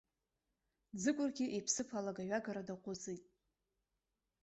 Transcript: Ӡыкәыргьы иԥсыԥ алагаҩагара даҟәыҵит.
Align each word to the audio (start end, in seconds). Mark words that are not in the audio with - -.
Ӡыкәыргьы 1.01 1.45
иԥсыԥ 1.57 1.89
алагаҩагара 1.97 2.67
даҟәыҵит. 2.67 3.23